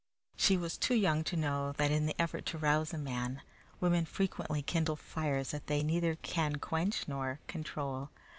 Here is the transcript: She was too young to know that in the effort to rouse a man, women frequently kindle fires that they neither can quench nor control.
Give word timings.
She 0.35 0.57
was 0.57 0.79
too 0.79 0.95
young 0.95 1.23
to 1.25 1.35
know 1.35 1.73
that 1.73 1.91
in 1.91 2.07
the 2.07 2.19
effort 2.19 2.47
to 2.47 2.57
rouse 2.57 2.91
a 2.91 2.97
man, 2.97 3.43
women 3.79 4.05
frequently 4.05 4.63
kindle 4.63 4.95
fires 4.95 5.51
that 5.51 5.67
they 5.67 5.83
neither 5.83 6.15
can 6.15 6.55
quench 6.55 7.07
nor 7.07 7.39
control. 7.45 8.09